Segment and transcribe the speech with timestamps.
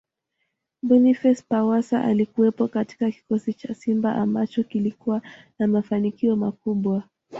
[0.81, 5.21] Boniface Pawasa Alikuwepo katika kikosi cha Simba ambacho kilikuwa
[5.59, 7.03] na mafanikio makubwa